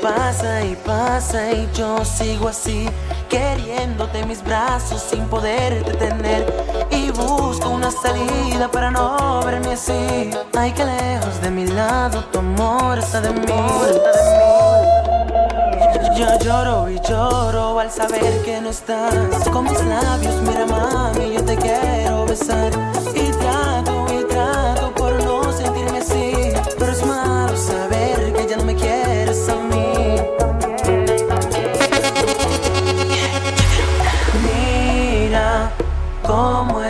pasa 0.00 0.64
y 0.64 0.74
pasa 0.76 1.52
y 1.52 1.68
yo 1.74 2.04
sigo 2.04 2.48
así, 2.48 2.88
queriéndote 3.28 4.24
mis 4.24 4.42
brazos 4.42 5.02
sin 5.02 5.24
poderte 5.26 5.92
tener. 5.94 6.46
Y 6.90 7.10
busco 7.10 7.68
una 7.70 7.90
salida 7.90 8.68
para 8.70 8.90
no 8.90 9.42
verme 9.44 9.72
así. 9.72 10.30
Ay, 10.56 10.72
que 10.72 10.84
lejos 10.84 11.40
de 11.40 11.50
mi 11.50 11.66
lado 11.66 12.24
tu 12.32 12.38
amor 12.38 12.98
está 12.98 13.20
de 13.20 13.32
mí. 13.32 13.46
Yo 16.16 16.38
lloro 16.40 16.90
y 16.90 17.00
lloro 17.00 17.78
al 17.78 17.90
saber 17.90 18.42
que 18.44 18.60
no 18.60 18.70
estás 18.70 19.48
con 19.50 19.64
mis 19.64 19.82
labios. 19.84 20.34
Mira, 20.42 20.66
mami, 20.66 21.34
yo 21.34 21.44
te 21.44 21.56
quiero 21.56 22.26
besar. 22.26 22.72
Y 23.14 23.30
trato 23.30 24.09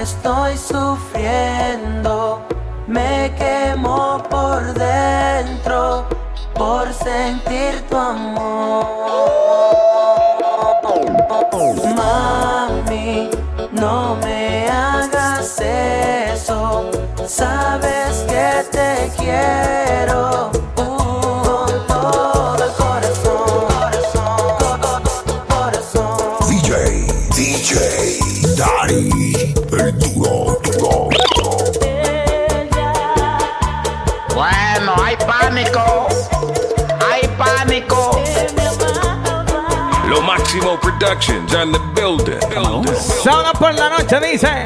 estoy 0.01 0.57
sufriendo. 0.57 2.43
Me 2.87 3.33
quemo 3.37 4.23
por 4.31 4.63
dentro 4.75 6.07
por 6.55 6.93
sentir 6.93 7.50
pánico. 35.61 36.09
Hay 37.07 37.29
pánico. 37.37 38.23
Lo 40.09 40.21
Máximo 40.23 40.79
Productions 40.81 41.55
on 41.55 41.73
the 41.73 41.79
building. 41.95 42.39
building. 42.51 42.95
Sábado 42.97 43.53
por 43.59 43.75
la 43.75 43.91
noche 43.91 44.21
dice. 44.21 44.65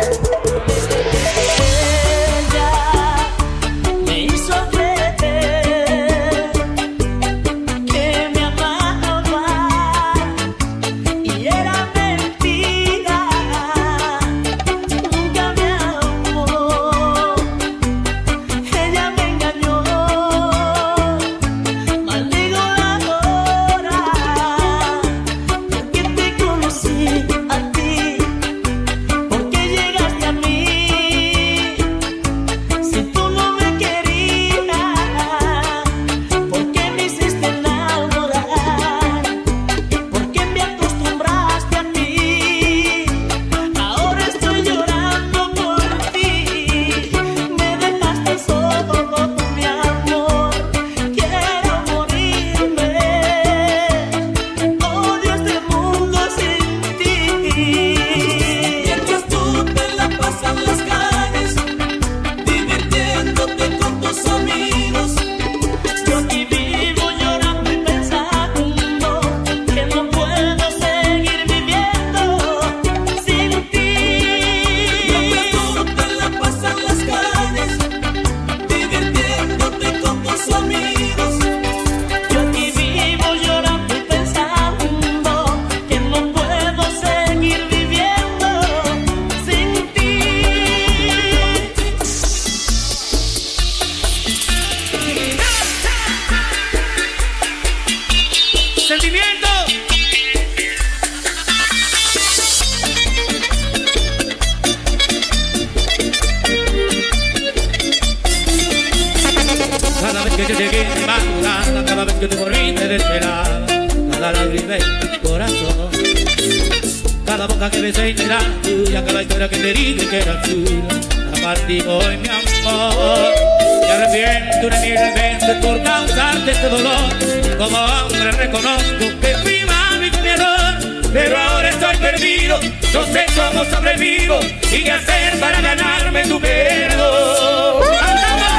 Sobrevivo 133.70 134.40
y 134.72 134.82
qué 134.82 134.90
hacer 134.90 135.38
para 135.40 135.60
ganarme 135.60 136.22
tu 136.24 136.40
perdón. 136.40 137.82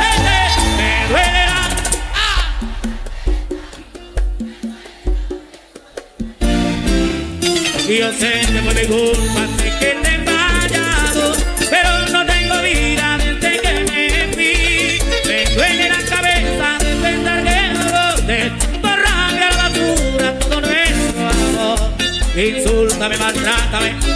Gente, 0.02 0.38
me 0.78 1.08
duele 1.10 1.46
la 1.46 1.62
Y 7.88 7.98
yo 8.00 8.12
sé 8.14 8.32
que 8.52 8.60
fue 8.62 8.74
mi 8.74 8.86
culpa, 8.86 9.42
sé 9.58 9.68
que 9.80 9.92
te 10.04 10.10
he 10.16 10.20
fallado, 10.26 11.34
pero 11.70 11.90
no 12.12 12.26
tengo 12.26 12.62
vida 12.62 13.18
desde 13.18 13.62
que 13.62 13.74
me 13.92 14.34
fui. 14.34 15.00
Me 15.28 15.46
duele 15.56 15.90
la 15.90 16.02
cabeza 16.10 16.68
de 16.80 16.92
pensar 17.04 17.40
que 17.44 17.58
de 18.24 18.40
borrar 18.82 19.34
a 19.34 19.40
la 19.40 19.50
basura 19.58 20.28
todo 20.40 20.62
nuestro 20.62 21.24
amor. 21.30 21.80
Insúltame, 22.36 23.18
maltrátame 23.18 24.15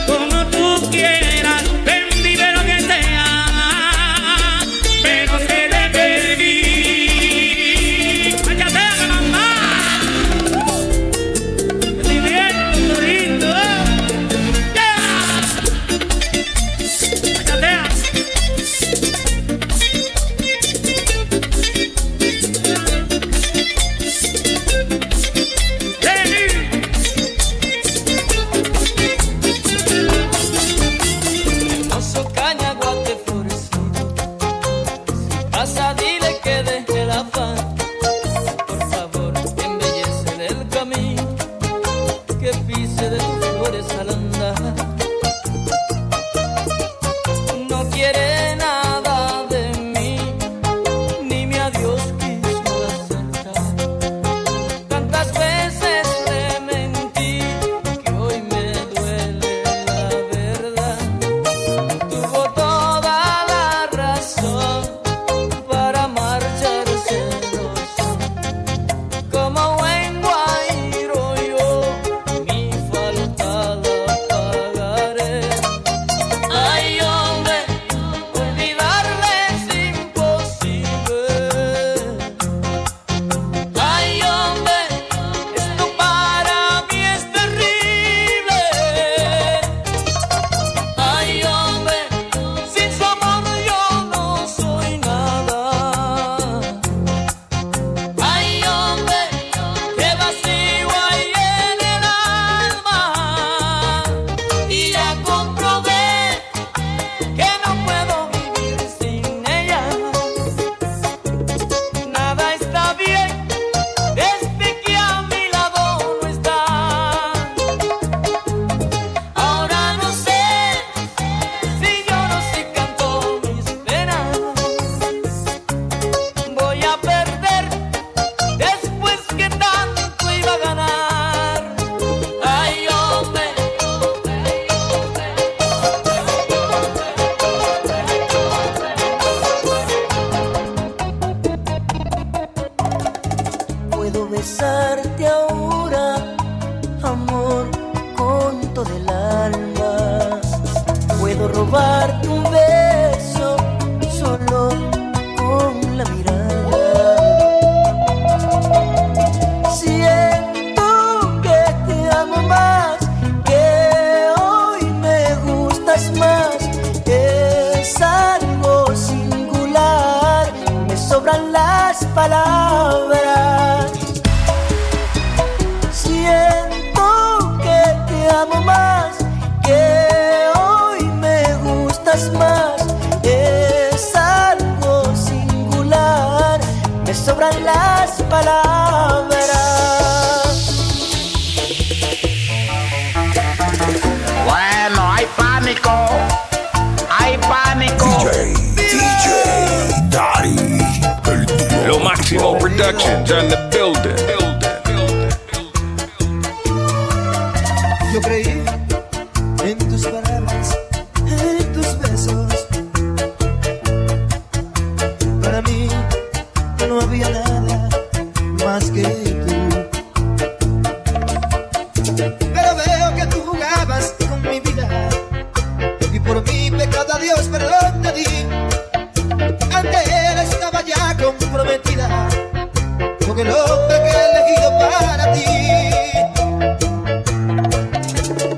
para 234.79 235.31
ti. 235.33 235.45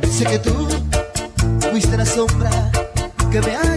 Sé 0.09 0.25
que 0.25 0.39
tú 0.39 0.67
fuiste 1.71 1.97
la 1.97 2.05
sombra 2.05 2.51
que 3.31 3.41
me 3.41 3.55
ha 3.55 3.70